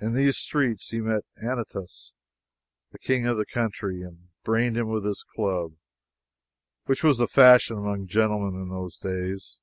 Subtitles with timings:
[0.00, 2.14] In these streets he met Anitus,
[2.90, 5.74] the king of the country, and brained him with his club,
[6.86, 9.60] which was the fashion among gentlemen in those days.